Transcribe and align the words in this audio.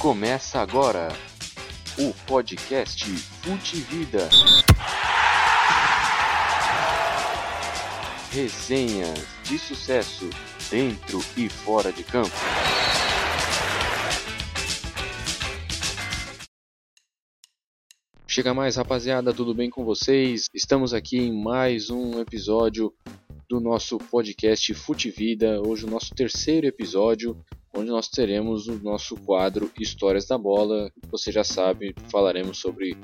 Começa 0.00 0.60
agora 0.60 1.08
o 1.98 2.14
podcast 2.24 3.04
Fute 3.04 3.78
Vida. 3.78 4.28
Resenhas 8.30 9.26
de 9.42 9.58
sucesso 9.58 10.30
dentro 10.70 11.18
e 11.36 11.48
fora 11.48 11.92
de 11.92 12.04
campo. 12.04 12.30
Chega 18.24 18.54
mais, 18.54 18.76
rapaziada, 18.76 19.34
tudo 19.34 19.52
bem 19.52 19.68
com 19.68 19.84
vocês? 19.84 20.46
Estamos 20.54 20.94
aqui 20.94 21.18
em 21.18 21.42
mais 21.42 21.90
um 21.90 22.20
episódio 22.20 22.94
do 23.50 23.58
nosso 23.58 23.98
podcast 23.98 24.72
Fute 24.74 25.10
Vida. 25.10 25.60
Hoje 25.60 25.86
o 25.86 25.90
nosso 25.90 26.14
terceiro 26.14 26.68
episódio 26.68 27.36
onde 27.78 27.90
nós 27.90 28.08
teremos 28.08 28.66
o 28.66 28.74
nosso 28.82 29.16
quadro 29.16 29.70
Histórias 29.78 30.26
da 30.26 30.36
Bola. 30.36 30.90
Você 31.10 31.30
já 31.30 31.44
sabe, 31.44 31.94
falaremos 32.10 32.58
sobre 32.58 32.96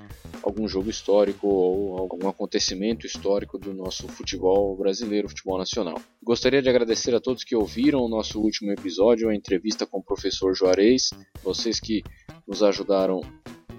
algum 0.43 0.67
jogo 0.67 0.91
histórico 0.91 1.47
ou 1.47 1.97
algum 1.97 2.29
acontecimento 2.29 3.07
histórico 3.07 3.57
do 3.57 3.73
nosso 3.73 4.09
futebol 4.09 4.77
brasileiro, 4.77 5.29
futebol 5.29 5.59
nacional. 5.59 6.01
Gostaria 6.23 6.61
de 6.61 6.69
agradecer 6.69 7.15
a 7.15 7.21
todos 7.21 7.45
que 7.45 7.55
ouviram 7.55 8.01
o 8.01 8.09
nosso 8.09 8.41
último 8.41 8.73
episódio, 8.73 9.29
a 9.29 9.35
entrevista 9.35 9.87
com 9.87 9.99
o 9.99 10.03
professor 10.03 10.55
Juarez, 10.55 11.11
vocês 11.43 11.79
que 11.79 12.03
nos 12.47 12.63
ajudaram 12.63 13.21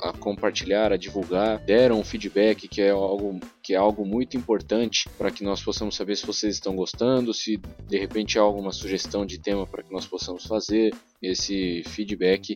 a 0.01 0.13
compartilhar, 0.13 0.91
a 0.91 0.97
divulgar, 0.97 1.59
deram 1.59 1.99
um 1.99 2.03
feedback 2.03 2.67
que 2.67 2.81
é 2.81 2.91
algo 2.91 3.39
que 3.61 3.73
é 3.73 3.77
algo 3.77 4.05
muito 4.05 4.37
importante 4.37 5.09
para 5.17 5.31
que 5.31 5.43
nós 5.43 5.63
possamos 5.63 5.95
saber 5.95 6.15
se 6.15 6.25
vocês 6.25 6.55
estão 6.55 6.75
gostando, 6.75 7.33
se 7.33 7.57
de 7.87 7.97
repente 7.97 8.37
há 8.37 8.41
alguma 8.41 8.71
sugestão 8.71 9.25
de 9.25 9.39
tema 9.39 9.65
para 9.65 9.83
que 9.83 9.91
nós 9.91 10.05
possamos 10.05 10.45
fazer. 10.45 10.93
Esse 11.21 11.83
feedback 11.87 12.55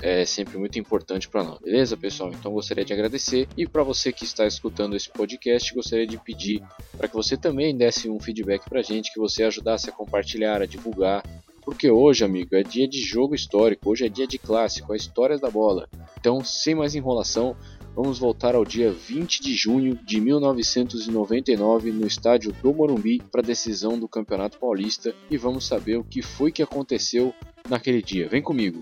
é 0.00 0.24
sempre 0.24 0.56
muito 0.58 0.78
importante 0.78 1.28
para 1.28 1.42
nós, 1.42 1.58
beleza, 1.58 1.96
pessoal? 1.96 2.30
Então 2.30 2.52
gostaria 2.52 2.84
de 2.84 2.92
agradecer 2.92 3.48
e 3.56 3.66
para 3.66 3.82
você 3.82 4.12
que 4.12 4.24
está 4.24 4.46
escutando 4.46 4.94
esse 4.94 5.10
podcast, 5.10 5.74
gostaria 5.74 6.06
de 6.06 6.16
pedir 6.18 6.62
para 6.96 7.08
que 7.08 7.14
você 7.14 7.36
também 7.36 7.76
desse 7.76 8.08
um 8.08 8.20
feedback 8.20 8.68
para 8.68 8.78
a 8.78 8.82
gente, 8.82 9.12
que 9.12 9.18
você 9.18 9.42
ajudasse 9.42 9.90
a 9.90 9.92
compartilhar, 9.92 10.62
a 10.62 10.66
divulgar, 10.66 11.24
porque 11.68 11.90
hoje, 11.90 12.24
amigo, 12.24 12.56
é 12.56 12.62
dia 12.62 12.88
de 12.88 12.98
jogo 12.98 13.34
histórico, 13.34 13.90
hoje 13.90 14.06
é 14.06 14.08
dia 14.08 14.26
de 14.26 14.38
clássico, 14.38 14.90
a 14.90 14.96
história 14.96 15.36
da 15.36 15.50
bola. 15.50 15.86
Então, 16.18 16.42
sem 16.42 16.74
mais 16.74 16.94
enrolação, 16.94 17.54
vamos 17.94 18.18
voltar 18.18 18.54
ao 18.54 18.64
dia 18.64 18.90
20 18.90 19.42
de 19.42 19.52
junho 19.52 19.94
de 19.94 20.18
1999 20.18 21.92
no 21.92 22.06
estádio 22.06 22.54
do 22.62 22.72
Morumbi 22.72 23.20
para 23.30 23.42
a 23.42 23.44
decisão 23.44 23.98
do 23.98 24.08
Campeonato 24.08 24.58
Paulista 24.58 25.14
e 25.30 25.36
vamos 25.36 25.66
saber 25.66 25.98
o 25.98 26.04
que 26.04 26.22
foi 26.22 26.50
que 26.50 26.62
aconteceu 26.62 27.34
naquele 27.68 28.00
dia. 28.00 28.30
Vem 28.30 28.40
comigo. 28.40 28.80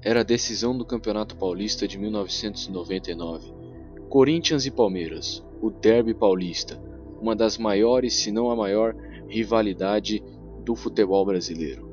Era 0.00 0.20
a 0.20 0.24
decisão 0.24 0.78
do 0.78 0.84
Campeonato 0.84 1.34
Paulista 1.34 1.88
de 1.88 1.98
1999. 1.98 3.52
Corinthians 4.08 4.66
e 4.66 4.70
Palmeiras, 4.70 5.42
o 5.62 5.70
Derby 5.70 6.12
Paulista, 6.12 6.82
uma 7.20 7.36
das 7.36 7.56
maiores, 7.56 8.14
se 8.14 8.32
não 8.32 8.50
a 8.50 8.56
maior, 8.56 8.96
rivalidade 9.28 10.20
do 10.64 10.74
futebol 10.74 11.24
brasileiro. 11.24 11.88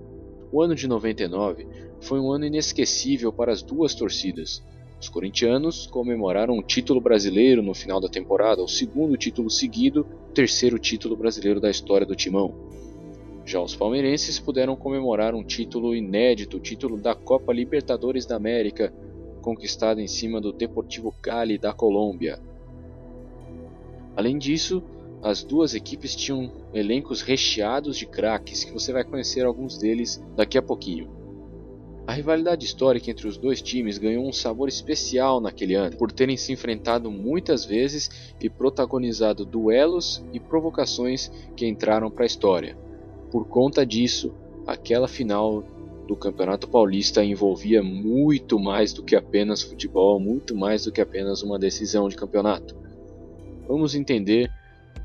O 0.52 0.64
ano 0.64 0.74
de 0.74 0.88
99 0.88 1.68
foi 2.02 2.20
um 2.20 2.32
ano 2.32 2.46
inesquecível 2.46 3.32
para 3.32 3.52
as 3.52 3.62
duas 3.62 3.94
torcidas. 3.94 4.66
Os 5.00 5.08
corintianos 5.08 5.86
comemoraram 5.86 6.56
um 6.56 6.64
título 6.64 7.00
brasileiro 7.00 7.62
no 7.62 7.76
final 7.76 8.02
da 8.02 8.10
temporada, 8.10 8.64
o 8.64 8.68
segundo 8.68 9.16
título 9.16 9.52
seguido, 9.52 10.06
o 10.30 10.34
terceiro 10.34 10.80
título 10.80 11.16
brasileiro 11.16 11.60
da 11.60 11.70
história 11.70 12.08
do 12.08 12.16
Timão. 12.16 12.56
Já 13.46 13.62
os 13.62 13.76
palmeirenses 13.76 14.40
puderam 14.40 14.76
comemorar 14.76 15.36
um 15.36 15.44
título 15.44 15.96
inédito, 15.96 16.58
o 16.58 16.60
título 16.60 16.98
da 16.98 17.14
Copa 17.14 17.54
Libertadores 17.54 18.26
da 18.26 18.36
América, 18.36 18.92
conquistado 19.42 20.02
em 20.02 20.08
cima 20.08 20.42
do 20.42 20.52
Deportivo 20.52 21.14
Cali 21.22 21.58
da 21.58 21.72
Colômbia. 21.72 22.49
Além 24.20 24.38
disso, 24.38 24.84
as 25.24 25.46
duas 25.46 25.74
equipes 25.74 26.14
tinham 26.14 26.52
elencos 26.74 27.22
recheados 27.22 27.96
de 27.96 28.06
craques, 28.06 28.66
que 28.66 28.74
você 28.74 28.92
vai 28.92 29.02
conhecer 29.02 29.46
alguns 29.46 29.78
deles 29.78 30.22
daqui 30.36 30.58
a 30.58 30.62
pouquinho. 30.62 31.10
A 32.06 32.12
rivalidade 32.12 32.66
histórica 32.66 33.10
entre 33.10 33.30
os 33.30 33.38
dois 33.38 33.62
times 33.62 33.98
ganhou 33.98 34.28
um 34.28 34.34
sabor 34.34 34.68
especial 34.68 35.40
naquele 35.40 35.74
ano, 35.74 35.96
por 35.96 36.12
terem 36.12 36.36
se 36.36 36.52
enfrentado 36.52 37.10
muitas 37.10 37.64
vezes 37.64 38.34
e 38.42 38.50
protagonizado 38.50 39.46
duelos 39.46 40.22
e 40.34 40.40
provocações 40.42 41.32
que 41.56 41.66
entraram 41.66 42.12
para 42.12 42.26
a 42.26 42.28
história. 42.28 42.78
Por 43.32 43.48
conta 43.48 43.86
disso, 43.86 44.34
aquela 44.68 45.08
final 45.08 45.64
do 46.10 46.16
Campeonato 46.18 46.68
Paulista 46.68 47.24
envolvia 47.24 47.82
muito 47.82 48.60
mais 48.60 48.92
do 48.92 49.02
que 49.02 49.16
apenas 49.16 49.62
futebol, 49.62 50.20
muito 50.20 50.54
mais 50.58 50.84
do 50.84 50.92
que 50.92 51.00
apenas 51.00 51.42
uma 51.42 51.58
decisão 51.58 52.10
de 52.10 52.18
campeonato. 52.18 52.89
Vamos 53.70 53.94
entender 53.94 54.52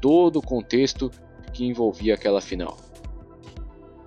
todo 0.01 0.39
o 0.39 0.43
contexto 0.43 1.11
que 1.53 1.67
envolvia 1.67 2.15
aquela 2.15 2.41
final. 2.41 2.79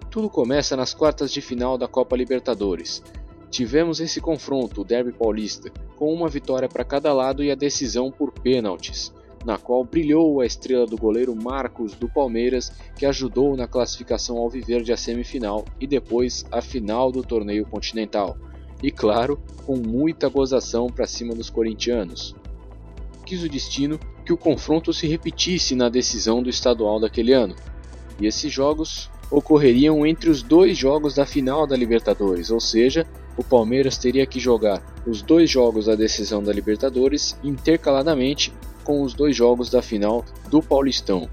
Tudo 0.09 0.31
começa 0.31 0.75
nas 0.75 0.95
quartas 0.95 1.31
de 1.31 1.41
final 1.41 1.77
da 1.77 1.87
Copa 1.87 2.17
Libertadores. 2.17 3.03
Tivemos 3.51 3.99
esse 3.99 4.19
confronto, 4.19 4.81
o 4.81 4.83
Derby 4.83 5.13
Paulista, 5.13 5.71
com 5.95 6.11
uma 6.11 6.27
vitória 6.27 6.67
para 6.67 6.83
cada 6.83 7.13
lado 7.13 7.43
e 7.43 7.51
a 7.51 7.55
decisão 7.55 8.11
por 8.11 8.31
pênaltis, 8.31 9.13
na 9.45 9.59
qual 9.59 9.83
brilhou 9.83 10.41
a 10.41 10.45
estrela 10.47 10.87
do 10.87 10.97
goleiro 10.97 11.35
Marcos 11.35 11.93
do 11.93 12.09
Palmeiras, 12.09 12.71
que 12.97 13.05
ajudou 13.05 13.55
na 13.55 13.67
classificação 13.67 14.37
ao 14.37 14.49
Viverde 14.49 14.91
à 14.91 14.97
semifinal 14.97 15.65
e 15.79 15.85
depois 15.85 16.43
à 16.51 16.63
final 16.63 17.11
do 17.11 17.21
torneio 17.21 17.67
continental. 17.67 18.35
E 18.81 18.89
claro, 18.89 19.39
com 19.67 19.75
muita 19.75 20.27
gozação 20.27 20.87
para 20.87 21.05
cima 21.05 21.35
dos 21.35 21.51
corintianos 21.51 22.35
quis 23.27 23.43
o 23.43 23.49
destino 23.49 23.99
que 24.27 24.33
o 24.33 24.37
confronto 24.37 24.91
se 24.91 25.07
repetisse 25.07 25.73
na 25.73 25.87
decisão 25.87 26.43
do 26.43 26.49
estadual 26.49 26.99
daquele 26.99 27.31
ano. 27.31 27.55
E 28.19 28.27
esses 28.27 28.51
jogos 28.51 29.09
ocorreriam 29.31 30.05
entre 30.05 30.29
os 30.29 30.43
dois 30.43 30.77
jogos 30.77 31.15
da 31.15 31.25
final 31.25 31.65
da 31.65 31.77
Libertadores, 31.77 32.51
ou 32.51 32.59
seja, 32.59 33.07
o 33.37 33.43
Palmeiras 33.43 33.97
teria 33.97 34.25
que 34.25 34.37
jogar 34.37 34.83
os 35.07 35.21
dois 35.21 35.49
jogos 35.49 35.85
da 35.85 35.95
decisão 35.95 36.43
da 36.43 36.51
Libertadores 36.51 37.39
intercaladamente 37.41 38.51
com 38.83 39.01
os 39.01 39.13
dois 39.13 39.33
jogos 39.33 39.69
da 39.69 39.81
final 39.81 40.25
do 40.49 40.61
Paulistão. 40.61 41.29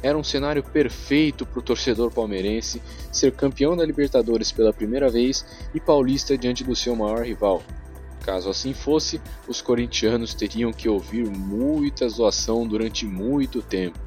Era 0.00 0.16
um 0.16 0.22
cenário 0.22 0.62
perfeito 0.62 1.44
para 1.44 1.58
o 1.58 1.62
torcedor 1.62 2.12
palmeirense 2.12 2.80
ser 3.10 3.32
campeão 3.32 3.76
da 3.76 3.84
Libertadores 3.84 4.52
pela 4.52 4.72
primeira 4.72 5.08
vez 5.08 5.44
e 5.74 5.80
paulista 5.80 6.38
diante 6.38 6.62
do 6.62 6.76
seu 6.76 6.94
maior 6.94 7.24
rival, 7.24 7.64
Caso 8.24 8.50
assim 8.50 8.72
fosse, 8.72 9.20
os 9.46 9.60
corintianos 9.60 10.34
teriam 10.34 10.72
que 10.72 10.88
ouvir 10.88 11.28
muita 11.28 12.08
zoação 12.08 12.66
durante 12.66 13.06
muito 13.06 13.62
tempo. 13.62 13.98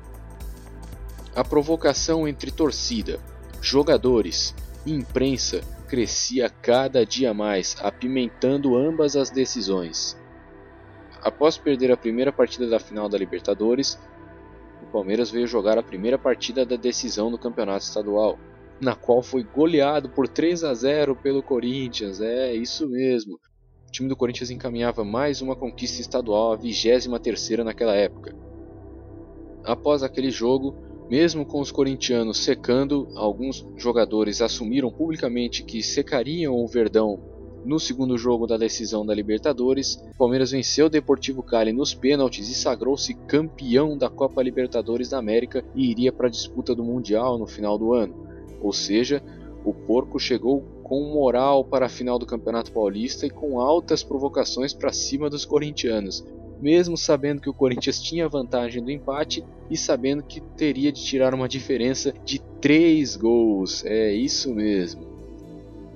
A 1.35 1.43
provocação 1.43 2.27
entre 2.27 2.51
torcida, 2.51 3.19
jogadores 3.61 4.53
e 4.85 4.91
imprensa 4.91 5.61
crescia 5.87 6.49
cada 6.49 7.05
dia 7.05 7.33
mais, 7.33 7.75
apimentando 7.81 8.77
ambas 8.77 9.15
as 9.15 9.29
decisões. 9.29 10.17
Após 11.21 11.57
perder 11.57 11.91
a 11.91 11.97
primeira 11.97 12.31
partida 12.31 12.67
da 12.67 12.79
final 12.79 13.07
da 13.07 13.17
Libertadores, 13.17 13.97
o 14.81 14.85
Palmeiras 14.87 15.29
veio 15.29 15.47
jogar 15.47 15.77
a 15.77 15.83
primeira 15.83 16.17
partida 16.17 16.65
da 16.65 16.75
decisão 16.75 17.31
do 17.31 17.37
Campeonato 17.37 17.85
Estadual, 17.85 18.37
na 18.79 18.95
qual 18.95 19.21
foi 19.21 19.43
goleado 19.43 20.09
por 20.09 20.27
3 20.27 20.63
a 20.63 20.73
0 20.73 21.15
pelo 21.15 21.43
Corinthians. 21.43 22.19
É 22.19 22.53
isso 22.53 22.89
mesmo 22.89 23.39
o 23.91 23.99
time 24.01 24.07
do 24.07 24.15
Corinthians 24.15 24.49
encaminhava 24.49 25.03
mais 25.03 25.41
uma 25.41 25.53
conquista 25.53 25.99
estadual, 25.99 26.53
a 26.53 26.57
23ª 26.57 27.61
naquela 27.61 27.93
época. 27.93 28.33
Após 29.65 30.01
aquele 30.01 30.31
jogo, 30.31 30.73
mesmo 31.09 31.45
com 31.45 31.59
os 31.59 31.73
corintianos 31.73 32.37
secando, 32.37 33.09
alguns 33.15 33.67
jogadores 33.75 34.41
assumiram 34.41 34.89
publicamente 34.89 35.61
que 35.61 35.83
secariam 35.83 36.55
o 36.55 36.65
Verdão 36.65 37.19
no 37.65 37.77
segundo 37.81 38.17
jogo 38.17 38.47
da 38.47 38.55
decisão 38.55 39.05
da 39.05 39.13
Libertadores. 39.13 39.95
O 40.15 40.17
Palmeiras 40.17 40.51
venceu 40.51 40.85
o 40.85 40.89
Deportivo 40.89 41.43
Cali 41.43 41.73
nos 41.73 41.93
pênaltis 41.93 42.47
e 42.47 42.55
sagrou-se 42.55 43.13
campeão 43.13 43.97
da 43.97 44.09
Copa 44.09 44.41
Libertadores 44.41 45.09
da 45.09 45.17
América 45.17 45.65
e 45.75 45.91
iria 45.91 46.13
para 46.13 46.27
a 46.27 46.31
disputa 46.31 46.73
do 46.73 46.81
Mundial 46.81 47.37
no 47.37 47.45
final 47.45 47.77
do 47.77 47.93
ano. 47.93 48.15
Ou 48.61 48.71
seja, 48.71 49.21
o 49.65 49.73
porco 49.73 50.17
chegou 50.17 50.80
com 50.91 51.05
moral 51.05 51.63
para 51.63 51.85
a 51.85 51.89
final 51.89 52.19
do 52.19 52.25
Campeonato 52.25 52.69
Paulista 52.69 53.25
e 53.25 53.29
com 53.29 53.61
altas 53.61 54.03
provocações 54.03 54.73
para 54.73 54.91
cima 54.91 55.29
dos 55.29 55.45
corintianos, 55.45 56.21
mesmo 56.61 56.97
sabendo 56.97 57.39
que 57.39 57.49
o 57.49 57.53
Corinthians 57.53 58.01
tinha 58.01 58.27
vantagem 58.27 58.83
do 58.83 58.91
empate 58.91 59.41
e 59.69 59.77
sabendo 59.77 60.21
que 60.21 60.41
teria 60.41 60.91
de 60.91 61.01
tirar 61.01 61.33
uma 61.33 61.47
diferença 61.47 62.13
de 62.25 62.39
3 62.59 63.15
gols. 63.15 63.85
É 63.85 64.11
isso 64.11 64.53
mesmo. 64.53 65.07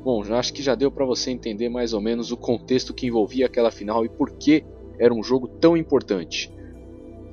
Bom, 0.01 0.23
acho 0.33 0.53
que 0.53 0.63
já 0.63 0.75
deu 0.75 0.89
para 0.89 1.03
você 1.03 1.29
entender 1.29 1.67
mais 1.67 1.91
ou 1.91 1.99
menos 1.99 2.31
o 2.31 2.37
contexto 2.37 2.93
que 2.93 3.07
envolvia 3.07 3.47
aquela 3.47 3.71
final 3.71 4.05
e 4.05 4.07
por 4.07 4.31
que 4.31 4.63
era 4.97 5.13
um 5.13 5.21
jogo 5.21 5.49
tão 5.49 5.75
importante. 5.75 6.49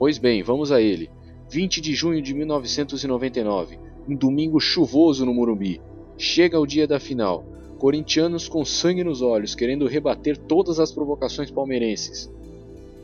Pois 0.00 0.18
bem, 0.18 0.42
vamos 0.42 0.72
a 0.72 0.80
ele. 0.80 1.08
20 1.48 1.80
de 1.80 1.94
junho 1.94 2.20
de 2.20 2.34
1999. 2.34 3.78
um 4.08 4.16
domingo 4.16 4.58
chuvoso 4.58 5.24
no 5.24 5.32
Morumbi. 5.32 5.80
Chega 6.22 6.60
o 6.60 6.64
dia 6.64 6.86
da 6.86 7.00
final. 7.00 7.44
Corintianos 7.80 8.48
com 8.48 8.64
sangue 8.64 9.02
nos 9.02 9.20
olhos, 9.20 9.56
querendo 9.56 9.88
rebater 9.88 10.38
todas 10.38 10.78
as 10.78 10.92
provocações 10.92 11.50
palmeirenses. 11.50 12.30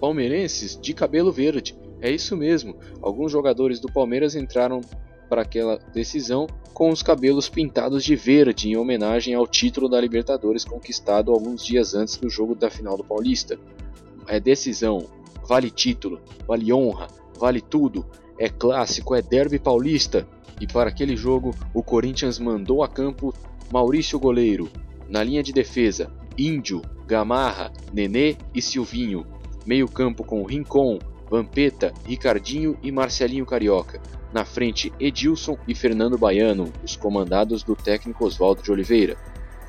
Palmeirenses 0.00 0.78
de 0.80 0.94
cabelo 0.94 1.32
verde. 1.32 1.76
É 2.00 2.08
isso 2.12 2.36
mesmo. 2.36 2.76
Alguns 3.02 3.32
jogadores 3.32 3.80
do 3.80 3.90
Palmeiras 3.90 4.36
entraram 4.36 4.80
para 5.28 5.42
aquela 5.42 5.78
decisão 5.92 6.46
com 6.72 6.90
os 6.90 7.02
cabelos 7.02 7.48
pintados 7.48 8.04
de 8.04 8.14
verde 8.14 8.68
em 8.68 8.76
homenagem 8.76 9.34
ao 9.34 9.48
título 9.48 9.88
da 9.88 10.00
Libertadores 10.00 10.64
conquistado 10.64 11.32
alguns 11.32 11.66
dias 11.66 11.96
antes 11.96 12.18
do 12.18 12.30
jogo 12.30 12.54
da 12.54 12.70
final 12.70 12.96
do 12.96 13.02
Paulista. 13.02 13.58
É 14.28 14.38
decisão, 14.38 15.06
vale 15.44 15.72
título, 15.72 16.20
vale 16.46 16.72
honra, 16.72 17.08
vale 17.36 17.60
tudo. 17.60 18.06
É 18.38 18.48
clássico, 18.48 19.12
é 19.12 19.20
derby 19.20 19.58
paulista. 19.58 20.24
E 20.60 20.66
para 20.66 20.90
aquele 20.90 21.16
jogo, 21.16 21.54
o 21.72 21.82
Corinthians 21.82 22.38
mandou 22.38 22.82
a 22.82 22.88
campo 22.88 23.34
Maurício 23.72 24.18
Goleiro. 24.18 24.70
Na 25.08 25.22
linha 25.22 25.42
de 25.42 25.52
defesa, 25.52 26.10
Índio, 26.36 26.82
Gamarra, 27.06 27.72
Nenê 27.92 28.36
e 28.54 28.60
Silvinho. 28.60 29.26
Meio-campo 29.66 30.24
com 30.24 30.44
Rincon, 30.44 30.98
Vampeta, 31.30 31.92
Ricardinho 32.06 32.76
e 32.82 32.90
Marcelinho 32.90 33.46
Carioca. 33.46 34.00
Na 34.32 34.44
frente, 34.44 34.92
Edilson 35.00 35.56
e 35.66 35.74
Fernando 35.74 36.18
Baiano, 36.18 36.72
os 36.84 36.96
comandados 36.96 37.62
do 37.62 37.74
técnico 37.74 38.26
Oswaldo 38.26 38.62
de 38.62 38.70
Oliveira. 38.70 39.16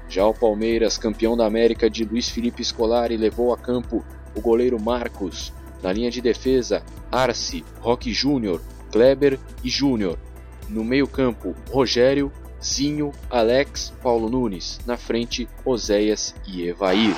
Já 0.09 0.25
o 0.25 0.33
Palmeiras, 0.33 0.97
campeão 0.97 1.37
da 1.37 1.45
América 1.45 1.89
de 1.89 2.03
Luiz 2.03 2.29
Felipe 2.29 2.63
Scolari, 2.63 3.15
levou 3.15 3.53
a 3.53 3.57
campo 3.57 4.03
o 4.35 4.41
goleiro 4.41 4.81
Marcos. 4.81 5.53
Na 5.81 5.93
linha 5.93 6.11
de 6.11 6.21
defesa, 6.21 6.83
Arce, 7.11 7.63
Roque 7.79 8.11
Júnior, 8.11 8.61
Kleber 8.91 9.39
e 9.63 9.69
Júnior. 9.69 10.17
No 10.69 10.83
meio-campo, 10.83 11.55
Rogério, 11.71 12.31
Zinho, 12.63 13.11
Alex, 13.29 13.91
Paulo 14.03 14.29
Nunes. 14.29 14.79
Na 14.85 14.97
frente, 14.97 15.49
Oséias 15.65 16.35
e 16.47 16.67
Evair. 16.67 17.15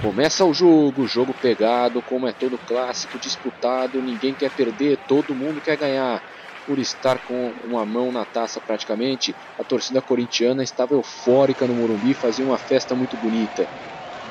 Começa 0.00 0.44
o 0.44 0.54
jogo, 0.54 1.06
jogo 1.06 1.34
pegado, 1.34 2.00
como 2.02 2.26
é 2.26 2.32
todo 2.32 2.58
clássico, 2.58 3.18
disputado, 3.18 4.00
ninguém 4.00 4.34
quer 4.34 4.50
perder, 4.50 4.98
todo 5.08 5.34
mundo 5.34 5.60
quer 5.60 5.76
ganhar. 5.76 6.22
Por 6.66 6.78
estar 6.78 7.18
com 7.18 7.52
uma 7.64 7.84
mão 7.84 8.10
na 8.10 8.24
taça 8.24 8.60
praticamente, 8.60 9.34
a 9.58 9.64
torcida 9.64 10.00
corintiana 10.00 10.62
estava 10.62 10.94
eufórica 10.94 11.66
no 11.66 11.74
Morumbi 11.74 12.14
fazia 12.14 12.44
uma 12.44 12.58
festa 12.58 12.94
muito 12.94 13.16
bonita. 13.16 13.66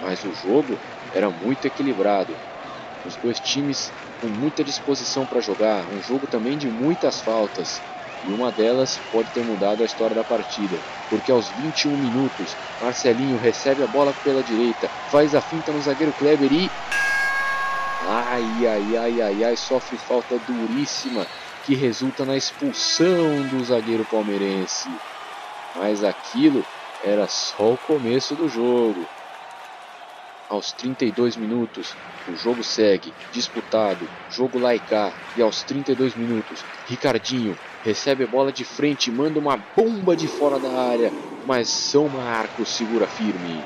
Mas 0.02 0.24
o 0.24 0.34
jogo 0.34 0.78
era 1.14 1.30
muito 1.30 1.66
equilibrado. 1.66 2.36
Os 3.04 3.18
dois 3.18 3.40
times 3.40 3.94
com 4.16 4.30
muita 4.30 4.64
disposição 4.64 5.28
para 5.28 5.42
jogar, 5.42 5.90
um 5.90 6.02
jogo 6.02 6.28
também 6.28 6.58
de 6.58 6.70
muitas 6.70 7.20
faltas. 7.22 7.84
E 8.22 8.32
uma 8.32 8.52
delas 8.54 8.98
pode 9.12 9.32
ter 9.32 9.44
mudado 9.44 9.84
a 9.84 9.86
história 9.86 10.16
da 10.16 10.24
partida, 10.24 10.82
porque 11.10 11.30
aos 11.30 11.50
21 11.52 11.98
minutos, 11.98 12.56
Marcelinho 12.80 13.38
recebe 13.38 13.84
a 13.84 13.88
bola 13.88 14.14
pela 14.14 14.42
direita, 14.44 14.90
faz 15.06 15.36
a 15.36 15.42
finta 15.42 15.74
no 15.74 15.82
zagueiro 15.82 16.14
Kleber 16.14 16.52
e. 16.54 16.74
Ai, 18.00 18.66
ai, 18.66 18.96
ai, 18.96 19.20
ai, 19.20 19.44
ai, 19.44 19.58
sofre 19.58 19.98
falta 19.98 20.40
duríssima 20.40 21.28
que 21.62 21.76
resulta 21.76 22.26
na 22.26 22.38
expulsão 22.38 23.46
do 23.48 23.62
zagueiro 23.64 24.06
palmeirense. 24.06 25.02
Mas 25.74 26.04
aquilo 26.04 26.68
era 27.02 27.28
só 27.28 27.74
o 27.74 27.78
começo 27.80 28.36
do 28.36 28.48
jogo. 28.48 29.12
Aos 30.54 30.72
32 30.72 31.36
minutos, 31.36 31.96
o 32.30 32.36
jogo 32.36 32.64
segue, 32.64 33.12
disputado, 33.32 34.08
jogo 34.30 34.60
laicar, 34.60 35.12
e 35.36 35.42
aos 35.42 35.64
32 35.64 36.14
minutos, 36.16 36.64
Ricardinho 36.88 37.58
recebe 37.84 38.24
a 38.24 38.28
bola 38.28 38.52
de 38.52 38.64
frente 38.64 39.08
e 39.08 39.12
manda 39.12 39.40
uma 39.40 39.58
bomba 39.76 40.16
de 40.16 40.28
fora 40.28 40.60
da 40.60 40.70
área, 40.70 41.12
mas 41.48 41.70
São 41.70 42.08
Marcos 42.08 42.70
segura 42.70 43.08
firme. 43.08 43.64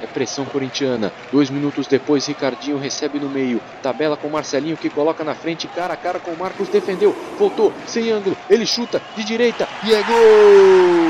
É 0.00 0.06
pressão 0.06 0.44
corintiana. 0.44 1.12
Dois 1.32 1.50
minutos 1.50 1.88
depois, 1.88 2.24
Ricardinho 2.26 2.78
recebe 2.78 3.18
no 3.18 3.28
meio. 3.28 3.60
Tabela 3.82 4.16
com 4.16 4.28
Marcelinho 4.28 4.76
que 4.76 4.88
coloca 4.88 5.24
na 5.24 5.34
frente, 5.34 5.66
cara 5.66 5.94
a 5.94 5.96
cara 5.96 6.20
com 6.20 6.32
Marcos. 6.36 6.68
Defendeu, 6.68 7.12
voltou, 7.36 7.72
sem 7.88 8.12
ângulo. 8.12 8.36
Ele 8.48 8.64
chuta 8.64 9.02
de 9.16 9.24
direita 9.24 9.66
e 9.84 9.92
é 9.92 10.02
gol! 10.04 11.07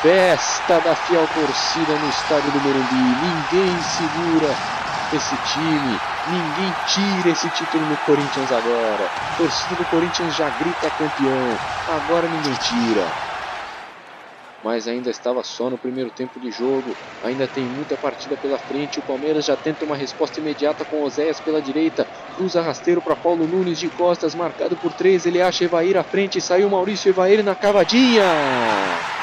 Festa 0.00 0.80
da 0.80 0.94
fiel 0.94 1.26
torcida 1.26 1.98
no 1.98 2.08
estádio 2.08 2.52
do 2.52 2.60
Morumbi. 2.60 3.16
Ninguém 3.16 3.82
segura 3.82 4.56
esse 5.10 5.36
time. 5.36 6.00
Ninguém 6.24 6.78
tira 6.84 7.30
esse 7.30 7.50
título 7.50 7.84
no 7.84 7.98
Corinthians 7.98 8.52
agora. 8.52 9.10
Torcida 9.34 9.74
do 9.74 9.84
Corinthians 9.84 10.36
já 10.36 10.48
grita 10.50 10.88
campeão. 10.88 11.60
Agora 11.84 12.28
ninguém 12.28 12.54
tira. 12.54 13.16
Mas 14.62 14.86
ainda 14.86 15.10
estava 15.10 15.42
só 15.42 15.68
no 15.68 15.78
primeiro 15.78 16.12
tempo 16.12 16.38
de 16.38 16.50
jogo. 16.50 16.96
Ainda 17.20 17.48
tem 17.48 17.68
muita 17.68 17.98
partida 17.98 18.36
pela 18.36 18.58
frente. 18.58 19.00
O 19.00 19.02
Palmeiras 19.02 19.46
já 19.46 19.56
tenta 19.56 19.84
uma 19.84 19.96
resposta 19.96 20.38
imediata 20.38 20.84
com 20.84 21.02
Oséias 21.02 21.40
pela 21.40 21.60
direita. 21.60 22.08
Cruza 22.32 22.62
rasteiro 22.62 23.02
para 23.02 23.16
Paulo 23.16 23.48
Nunes 23.48 23.78
de 23.80 23.90
costas, 23.90 24.32
marcado 24.36 24.76
por 24.76 24.94
três. 24.94 25.26
Ele 25.26 25.40
acha 25.40 25.64
Evair 25.64 25.96
à 25.96 26.04
frente. 26.04 26.40
Saiu 26.40 26.70
Maurício 26.70 27.08
Evair 27.08 27.42
na 27.42 27.56
cavadinha. 27.56 29.17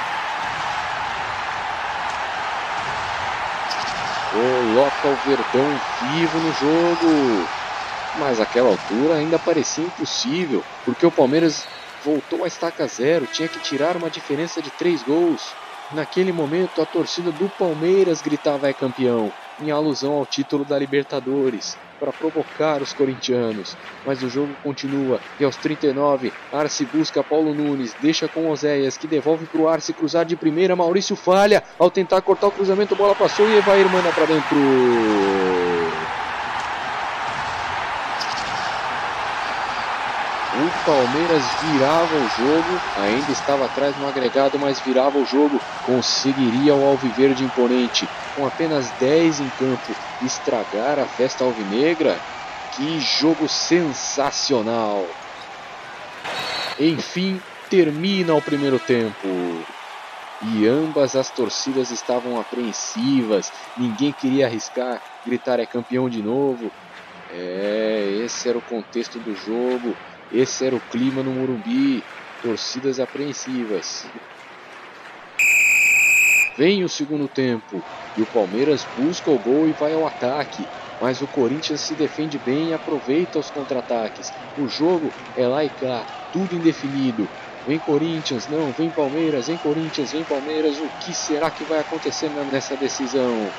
Coloca 4.75 5.07
o 5.07 5.15
Verdão 5.15 5.79
vivo 5.97 6.41
no 6.41 6.51
jogo. 6.51 7.49
Mas 8.13 8.41
aquela 8.41 8.67
altura 8.69 9.15
ainda 9.15 9.39
parecia 9.39 9.85
impossível, 9.85 10.65
porque 10.83 11.05
o 11.05 11.11
Palmeiras 11.11 11.69
voltou 12.03 12.43
a 12.43 12.47
estaca 12.47 12.85
zero, 12.85 13.25
tinha 13.25 13.47
que 13.47 13.59
tirar 13.61 13.95
uma 13.95 14.09
diferença 14.09 14.61
de 14.61 14.71
três 14.71 15.01
gols. 15.01 15.55
Naquele 15.89 16.33
momento, 16.33 16.81
a 16.81 16.85
torcida 16.85 17.31
do 17.31 17.49
Palmeiras 17.49 18.21
gritava 18.21 18.67
é 18.67 18.73
campeão, 18.73 19.33
em 19.57 19.71
alusão 19.71 20.11
ao 20.11 20.25
título 20.25 20.65
da 20.65 20.77
Libertadores 20.77 21.77
para 21.99 22.11
provocar 22.11 22.81
os 22.81 22.93
corintianos. 22.93 23.77
Mas 24.05 24.21
o 24.21 24.29
jogo 24.29 24.53
continua 24.63 25.19
e 25.39 25.45
aos 25.45 25.55
39, 25.55 26.31
Arce 26.51 26.85
busca 26.85 27.23
Paulo 27.23 27.53
Nunes, 27.53 27.95
deixa 28.01 28.27
com 28.27 28.49
Oséias, 28.49 28.97
que 28.97 29.07
devolve 29.07 29.45
para 29.45 29.61
o 29.61 29.67
Arce 29.67 29.93
cruzar 29.93 30.25
de 30.25 30.35
primeira. 30.35 30.75
Maurício 30.75 31.15
falha 31.15 31.63
ao 31.79 31.89
tentar 31.89 32.21
cortar 32.21 32.47
o 32.47 32.51
cruzamento, 32.51 32.95
bola 32.95 33.15
passou 33.15 33.49
e 33.49 33.57
Evair 33.57 33.89
manda 33.89 34.11
para 34.11 34.25
dentro. 34.25 34.55
O 40.55 40.69
Palmeiras 40.85 41.51
virava 41.51 42.15
o 42.15 42.29
jogo, 42.29 42.79
ainda 42.95 43.31
estava 43.31 43.65
atrás 43.65 43.95
no 43.97 44.05
agregado, 44.05 44.59
mas 44.59 44.79
virava 44.79 45.17
o 45.17 45.25
jogo, 45.25 45.63
conseguiria 45.81 46.75
o 46.75 46.85
Alviverde 46.85 47.43
imponente, 47.43 48.07
com 48.31 48.45
apenas 48.45 48.91
10 48.91 49.39
em 49.39 49.49
campo, 49.49 49.97
estragar 50.21 50.99
a 50.99 51.07
festa 51.07 51.43
alvinegra? 51.43 52.21
Que 52.71 52.99
jogo 52.99 53.47
sensacional! 53.49 55.07
Enfim, 56.79 57.41
termina 57.67 58.35
o 58.35 58.41
primeiro 58.41 58.79
tempo. 58.79 59.65
E 60.39 60.67
ambas 60.67 61.15
as 61.15 61.31
torcidas 61.31 61.89
estavam 61.89 62.37
apreensivas, 62.37 63.51
ninguém 63.75 64.13
queria 64.13 64.45
arriscar, 64.45 65.01
gritar 65.25 65.59
é 65.59 65.65
campeão 65.65 66.07
de 66.09 66.21
novo. 66.21 66.71
É, 67.27 68.07
esse 68.23 68.47
era 68.47 68.57
o 68.57 68.61
contexto 68.61 69.19
do 69.19 69.33
jogo. 69.33 69.97
Esse 70.31 70.65
era 70.65 70.75
o 70.75 70.81
clima 70.81 71.23
no 71.23 71.33
Morumbi, 71.33 72.03
torcidas 72.41 72.99
apreensivas. 72.99 74.11
Vem 76.57 76.83
o 76.83 76.89
segundo 76.89 77.27
tempo 77.27 77.83
e 78.15 78.21
o 78.21 78.27
Palmeiras 78.27 78.85
busca 78.85 79.29
o 79.29 79.37
gol 79.37 79.67
e 79.67 79.73
vai 79.73 79.93
ao 79.93 80.05
ataque, 80.05 80.69
mas 80.99 81.21
o 81.21 81.27
Corinthians 81.27 81.81
se 81.81 81.95
defende 81.95 82.39
bem 82.39 82.69
e 82.69 82.73
aproveita 82.73 83.37
os 83.37 83.49
contra-ataques. 83.49 84.31
O 84.55 84.67
jogo 84.67 85.13
é 85.35 85.47
lá 85.47 85.65
e 85.65 85.69
cá, 85.69 86.05
tudo 86.31 86.55
indefinido. 86.55 87.29
Vem 87.65 87.79
Corinthians, 87.79 88.47
não, 88.47 88.71
vem 88.71 88.91
Palmeiras, 88.91 89.47
vem 89.47 89.57
Corinthians, 89.57 90.11
vem 90.11 90.23
Palmeiras. 90.23 90.79
O 90.79 90.89
que 90.91 91.13
será 91.13 91.51
que 91.51 91.65
vai 91.65 91.79
acontecer 91.79 92.29
nessa 92.29 92.77
decisão? 92.77 93.53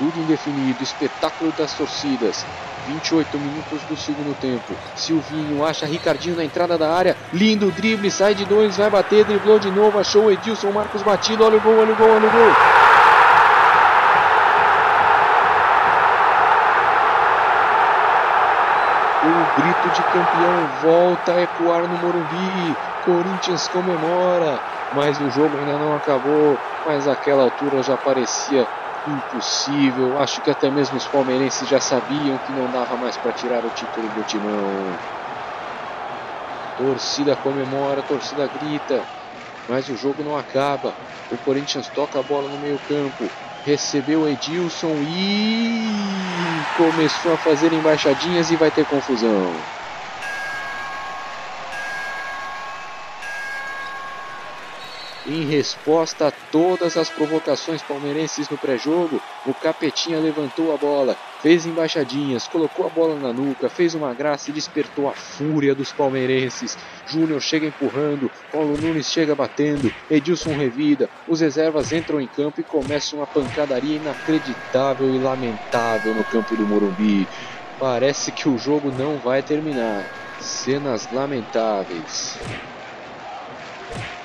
Tudo 0.00 0.18
indefinido, 0.18 0.82
espetáculo 0.82 1.52
das 1.52 1.74
torcidas. 1.74 2.46
28 2.86 3.38
minutos 3.38 3.82
do 3.84 3.94
segundo 3.94 4.34
tempo. 4.34 4.72
Silvinho 4.96 5.62
acha 5.62 5.84
Ricardinho 5.84 6.36
na 6.36 6.42
entrada 6.42 6.78
da 6.78 6.90
área. 6.90 7.14
Lindo 7.34 7.70
drible, 7.70 8.10
sai 8.10 8.34
de 8.34 8.46
dois, 8.46 8.78
vai 8.78 8.88
bater, 8.88 9.26
driblou 9.26 9.58
de 9.58 9.70
novo, 9.70 9.98
achou 9.98 10.24
o 10.24 10.32
Edilson 10.32 10.72
Marcos 10.72 11.02
batido. 11.02 11.44
Olha 11.44 11.58
o 11.58 11.60
gol, 11.60 11.78
olha 11.80 11.92
o 11.92 11.96
gol, 11.96 12.08
olha 12.08 12.28
o 12.28 12.30
gol. 12.30 12.50
O 19.22 19.60
grito 19.60 19.88
de 19.94 20.02
campeão 20.04 20.66
volta 20.80 21.32
a 21.32 21.42
ecoar 21.42 21.86
no 21.86 21.98
Morumbi. 21.98 22.74
Corinthians 23.04 23.68
comemora, 23.68 24.62
mas 24.94 25.20
o 25.20 25.30
jogo 25.30 25.58
ainda 25.58 25.76
não 25.76 25.94
acabou. 25.94 26.58
Mas 26.86 27.06
aquela 27.06 27.42
altura 27.42 27.82
já 27.82 27.98
parecia 27.98 28.66
impossível. 29.04 30.16
Acho 30.18 30.40
que 30.42 30.50
até 30.50 30.70
mesmo 30.70 30.96
os 30.96 31.08
palmeirenses 31.08 31.68
já 31.68 31.80
sabiam 31.80 32.38
que 32.38 32.52
não 32.52 32.70
dava 32.70 32.96
mais 32.96 33.16
para 33.18 33.32
tirar 33.32 33.64
o 33.64 33.70
título 33.70 34.08
do 34.10 34.24
Timão. 34.24 35.02
Torcida 36.76 37.36
comemora, 37.36 38.02
torcida 38.02 38.48
grita, 38.48 39.08
mas 39.68 39.88
o 39.88 39.96
jogo 39.96 40.22
não 40.24 40.36
acaba. 40.36 40.98
O 41.28 41.38
Corinthians 41.38 41.90
toca 41.90 42.18
a 42.20 42.22
bola 42.22 42.50
no 42.50 42.58
meio-campo, 42.58 43.34
recebeu 43.62 44.28
Edilson 44.28 45.02
e 45.02 46.68
começou 46.72 47.32
a 47.32 47.38
fazer 47.38 47.72
embaixadinhas 47.72 48.50
e 48.50 48.56
vai 48.56 48.70
ter 48.72 48.86
confusão. 48.86 49.68
Em 55.24 55.44
resposta 55.44 56.28
a 56.28 56.32
todas 56.32 56.96
as 56.96 57.10
provocações 57.10 57.82
palmeirenses 57.82 58.48
no 58.48 58.56
pré-jogo, 58.56 59.22
o 59.44 59.54
Capetinha 59.54 60.18
levantou 60.18 60.72
a 60.72 60.78
bola, 60.78 61.14
fez 61.42 61.66
embaixadinhas, 61.66 62.48
colocou 62.48 62.86
a 62.86 62.90
bola 62.90 63.18
na 63.18 63.30
nuca, 63.30 63.68
fez 63.68 63.94
uma 63.94 64.14
graça 64.14 64.48
e 64.48 64.54
despertou 64.54 65.10
a 65.10 65.14
fúria 65.14 65.74
dos 65.74 65.92
palmeirenses. 65.92 66.74
Júnior 67.06 67.42
chega 67.42 67.66
empurrando, 67.66 68.32
Paulo 68.50 68.78
Nunes 68.78 69.10
chega 69.10 69.36
batendo, 69.36 69.94
Edilson 70.08 70.54
revida, 70.54 71.10
os 71.26 71.40
reservas 71.40 71.92
entram 71.92 72.18
em 72.18 72.28
campo 72.28 72.62
e 72.62 72.64
começa 72.64 73.14
uma 73.14 73.26
pancadaria 73.26 73.96
inacreditável 73.96 75.12
e 75.12 75.18
lamentável 75.18 76.14
no 76.14 76.24
campo 76.24 76.56
do 76.56 76.66
Morumbi. 76.66 77.28
Parece 77.78 78.32
que 78.32 78.48
o 78.48 78.56
jogo 78.56 78.90
não 78.90 79.20
vai 79.20 79.42
terminar. 79.42 80.08
Cenas 80.38 81.10
lamentáveis 81.10 82.42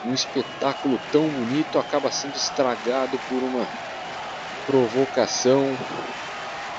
um 0.06 0.14
espetáculo 0.14 1.00
tão 1.10 1.32
bonito 1.32 1.80
acaba 1.80 2.12
sendo 2.12 2.36
estragado 2.36 3.20
por 3.20 3.44
uma 3.44 3.68
provocação. 4.66 5.78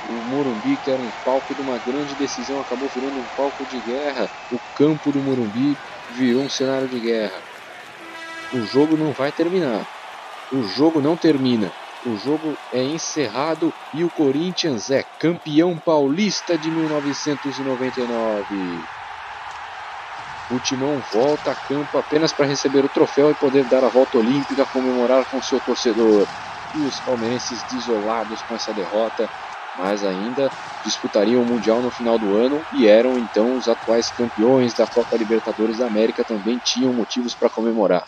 O 0.09 0.23
Morumbi, 0.23 0.79
que 0.79 0.91
era 0.91 1.03
um 1.03 1.11
palco 1.25 1.55
de 1.55 1.61
uma 1.61 1.79
grande 1.79 2.15
decisão, 2.15 2.61
acabou 2.61 2.89
virando 2.89 3.19
um 3.19 3.29
palco 3.29 3.67
de 3.67 3.83
guerra. 3.83 4.31
O 4.49 4.61
campo 4.73 5.11
do 5.11 5.21
Morumbi 5.21 5.81
virou 6.09 6.45
um 6.45 6.49
cenário 6.49 6.89
de 6.89 7.01
guerra. 7.01 7.45
O 8.53 8.63
jogo 8.63 8.97
não 8.97 9.13
vai 9.13 9.33
terminar. 9.33 9.89
O 10.49 10.63
jogo 10.63 11.01
não 11.01 11.17
termina. 11.17 11.75
O 12.05 12.17
jogo 12.17 12.61
é 12.73 12.85
encerrado 12.85 13.75
e 13.93 14.05
o 14.05 14.11
Corinthians 14.11 14.91
é 14.91 15.05
campeão 15.19 15.77
paulista 15.77 16.57
de 16.57 16.71
1999. 16.71 18.89
O 20.49 20.61
Timão 20.61 21.03
volta 21.13 21.51
a 21.51 21.55
campo 21.57 21.99
apenas 21.99 22.33
para 22.33 22.47
receber 22.47 22.85
o 22.85 22.89
troféu 22.89 23.33
e 23.33 23.35
poder 23.35 23.65
dar 23.65 23.83
a 23.83 23.89
volta 23.89 24.19
olímpica, 24.19 24.65
comemorar 24.67 25.25
com 25.25 25.43
seu 25.43 25.59
torcedor. 25.59 26.27
E 26.75 26.79
os 26.79 27.01
palmeirenses 27.01 27.65
desolados 27.65 28.41
com 28.43 28.55
essa 28.55 28.73
derrota, 28.73 29.29
mas 29.77 30.05
ainda 30.05 30.49
disputariam 30.85 31.43
o 31.43 31.45
Mundial 31.45 31.83
no 31.83 31.91
final 31.91 32.17
do 32.17 32.37
ano 32.37 32.65
e 32.73 32.87
eram 32.87 33.19
então 33.19 33.57
os 33.57 33.69
atuais 33.69 34.09
campeões 34.11 34.73
da 34.73 34.87
Copa 34.87 35.17
Libertadores 35.17 35.79
da 35.79 35.87
América, 35.87 36.23
também 36.23 36.59
tinham 36.59 36.93
motivos 36.93 37.35
para 37.35 37.51
comemorar. 37.51 38.07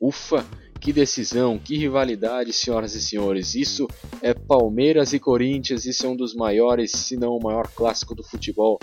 Ufa, 0.00 0.44
que 0.80 0.92
decisão, 0.92 1.56
que 1.56 1.76
rivalidade, 1.76 2.52
senhoras 2.52 2.94
e 2.94 3.02
senhores. 3.02 3.54
Isso 3.54 3.86
é 4.22 4.34
Palmeiras 4.34 5.12
e 5.12 5.20
Corinthians, 5.20 5.84
isso 5.84 6.04
é 6.04 6.08
um 6.08 6.16
dos 6.16 6.34
maiores, 6.34 6.90
se 6.90 7.16
não 7.16 7.36
o 7.36 7.42
maior 7.42 7.68
clássico 7.68 8.14
do 8.14 8.24
futebol 8.24 8.78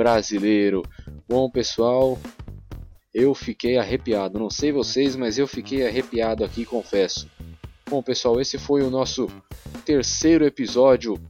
brasileiro. 0.00 0.82
Bom, 1.28 1.50
pessoal, 1.50 2.18
eu 3.12 3.34
fiquei 3.34 3.76
arrepiado. 3.76 4.38
Não 4.38 4.48
sei 4.48 4.72
vocês, 4.72 5.14
mas 5.14 5.36
eu 5.36 5.46
fiquei 5.46 5.86
arrepiado 5.86 6.42
aqui, 6.42 6.64
confesso. 6.64 7.28
Bom, 7.86 8.02
pessoal, 8.02 8.40
esse 8.40 8.56
foi 8.56 8.80
o 8.80 8.88
nosso 8.88 9.28
terceiro 9.84 10.46
episódio 10.46 11.20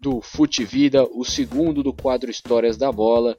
do 0.00 0.20
Fute 0.20 0.64
Vida, 0.64 1.04
o 1.04 1.24
segundo 1.24 1.80
do 1.80 1.92
quadro 1.92 2.28
Histórias 2.28 2.76
da 2.76 2.90
Bola. 2.90 3.36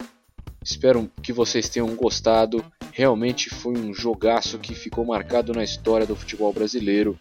Espero 0.64 1.12
que 1.22 1.34
vocês 1.34 1.68
tenham 1.68 1.94
gostado. 1.94 2.64
Realmente 2.94 3.50
foi 3.50 3.74
um 3.74 3.94
jogaço 3.94 4.58
que 4.60 4.74
ficou 4.74 5.04
marcado 5.04 5.52
na 5.52 5.62
história 5.62 6.08
do 6.08 6.16
futebol 6.16 6.54
brasileiro. 6.54 7.20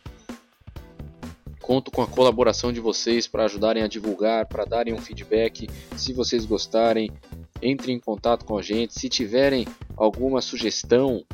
Conto 1.62 1.92
com 1.92 2.02
a 2.02 2.08
colaboração 2.08 2.72
de 2.72 2.80
vocês 2.80 3.28
para 3.28 3.44
ajudarem 3.44 3.84
a 3.84 3.86
divulgar, 3.86 4.46
para 4.46 4.64
darem 4.64 4.92
um 4.92 4.98
feedback. 4.98 5.70
Se 5.96 6.12
vocês 6.12 6.44
gostarem, 6.44 7.08
entre 7.62 7.92
em 7.92 7.98
contato 7.98 8.44
com 8.44 8.58
a 8.58 8.62
gente. 8.62 8.98
Se 8.98 9.08
tiverem 9.08 9.66
alguma 9.96 10.40
sugestão 10.40 11.24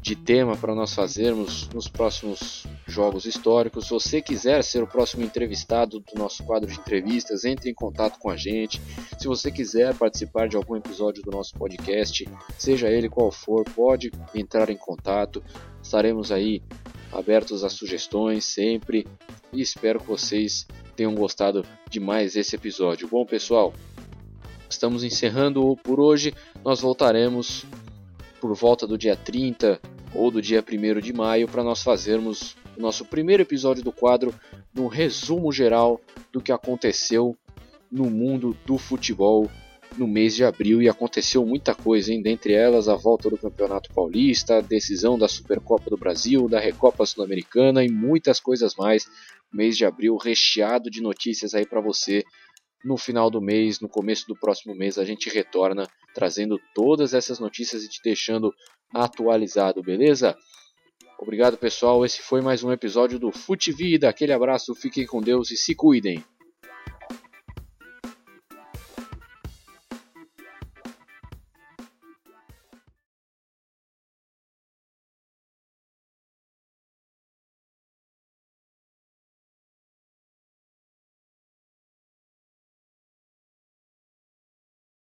de 0.00 0.14
tema 0.14 0.56
para 0.56 0.74
nós 0.74 0.94
fazermos 0.94 1.68
nos 1.68 1.88
próximos 1.88 2.64
jogos 2.86 3.26
históricos, 3.26 3.84
se 3.84 3.90
você 3.90 4.22
quiser 4.22 4.62
ser 4.62 4.82
o 4.82 4.86
próximo 4.86 5.24
entrevistado 5.24 6.00
do 6.00 6.18
nosso 6.18 6.44
quadro 6.44 6.70
de 6.70 6.78
entrevistas, 6.78 7.44
entre 7.44 7.70
em 7.70 7.74
contato 7.74 8.18
com 8.18 8.30
a 8.30 8.36
gente. 8.36 8.80
Se 9.18 9.26
você 9.26 9.50
quiser 9.50 9.94
participar 9.94 10.48
de 10.48 10.56
algum 10.56 10.76
episódio 10.76 11.22
do 11.22 11.30
nosso 11.30 11.54
podcast, 11.54 12.26
seja 12.56 12.88
ele 12.88 13.08
qual 13.08 13.30
for, 13.30 13.64
pode 13.64 14.10
entrar 14.34 14.70
em 14.70 14.76
contato. 14.76 15.42
Estaremos 15.82 16.30
aí 16.30 16.62
abertos 17.12 17.64
a 17.64 17.68
sugestões 17.68 18.44
sempre 18.44 19.06
e 19.52 19.60
espero 19.60 20.00
que 20.00 20.06
vocês 20.06 20.66
tenham 20.94 21.14
gostado 21.14 21.64
de 21.90 22.00
mais 22.00 22.36
esse 22.36 22.54
episódio. 22.54 23.08
Bom, 23.08 23.24
pessoal, 23.24 23.72
estamos 24.68 25.04
encerrando 25.04 25.76
por 25.82 26.00
hoje. 26.00 26.34
Nós 26.64 26.80
voltaremos 26.80 27.64
por 28.40 28.54
volta 28.54 28.86
do 28.86 28.98
dia 28.98 29.16
30 29.16 29.80
ou 30.14 30.30
do 30.30 30.40
dia 30.40 30.64
1 30.66 31.00
de 31.00 31.12
maio 31.12 31.48
para 31.48 31.62
nós 31.62 31.82
fazermos 31.82 32.56
o 32.76 32.80
nosso 32.80 33.04
primeiro 33.04 33.42
episódio 33.42 33.82
do 33.82 33.92
quadro 33.92 34.34
um 34.76 34.86
resumo 34.86 35.50
geral 35.52 36.00
do 36.32 36.40
que 36.40 36.52
aconteceu 36.52 37.36
no 37.90 38.08
mundo 38.08 38.56
do 38.64 38.78
futebol 38.78 39.50
no 39.96 40.06
mês 40.06 40.36
de 40.36 40.44
abril 40.44 40.80
e 40.80 40.88
aconteceu 40.88 41.44
muita 41.44 41.74
coisa, 41.74 42.12
hein? 42.12 42.22
dentre 42.22 42.52
elas 42.52 42.88
a 42.88 42.94
volta 42.94 43.28
do 43.28 43.38
Campeonato 43.38 43.92
Paulista, 43.92 44.58
a 44.58 44.60
decisão 44.60 45.18
da 45.18 45.26
Supercopa 45.26 45.90
do 45.90 45.96
Brasil, 45.96 46.48
da 46.48 46.60
Recopa 46.60 47.04
Sul-Americana 47.04 47.82
e 47.82 47.90
muitas 47.90 48.38
coisas 48.38 48.74
mais. 48.76 49.08
Mês 49.50 49.76
de 49.78 49.86
abril 49.86 50.16
recheado 50.16 50.90
de 50.90 51.00
notícias 51.00 51.54
aí 51.54 51.66
para 51.66 51.80
você. 51.80 52.22
No 52.84 52.96
final 52.96 53.30
do 53.30 53.40
mês, 53.40 53.80
no 53.80 53.88
começo 53.88 54.26
do 54.26 54.38
próximo 54.38 54.74
mês, 54.74 54.98
a 54.98 55.04
gente 55.04 55.28
retorna 55.28 55.86
trazendo 56.14 56.58
todas 56.74 57.12
essas 57.12 57.38
notícias 57.38 57.82
e 57.82 57.88
te 57.88 58.00
deixando 58.02 58.52
atualizado, 58.94 59.82
beleza? 59.82 60.36
Obrigado, 61.18 61.58
pessoal. 61.58 62.04
Esse 62.04 62.22
foi 62.22 62.40
mais 62.40 62.62
um 62.62 62.70
episódio 62.70 63.18
do 63.18 63.32
Fute 63.32 63.72
Vida. 63.72 64.08
Aquele 64.08 64.32
abraço, 64.32 64.74
fiquem 64.74 65.04
com 65.04 65.20
Deus 65.20 65.50
e 65.50 65.56
se 65.56 65.74
cuidem. 65.74 66.24